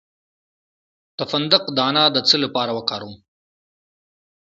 د 1.17 1.19
فندق 1.31 1.63
دانه 1.77 2.03
د 2.11 2.17
څه 2.27 2.35
لپاره 2.43 2.71
وکاروم؟ 2.77 3.15